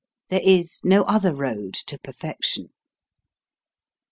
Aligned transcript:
There 0.29 0.41
is 0.43 0.79
no 0.83 1.03
other 1.03 1.31
road 1.35 1.75
to 1.85 1.99
perfection. 1.99 2.69